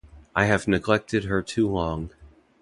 [0.35, 2.09] I have neglected her too long.